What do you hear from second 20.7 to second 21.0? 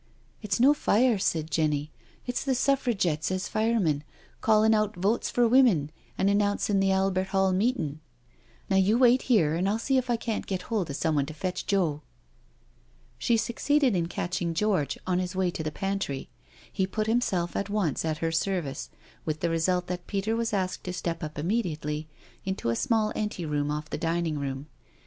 to